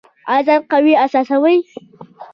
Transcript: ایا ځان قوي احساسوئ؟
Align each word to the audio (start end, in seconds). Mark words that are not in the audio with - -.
ایا 0.31 0.41
ځان 0.47 0.59
قوي 0.71 0.93
احساسوئ؟ 1.03 1.57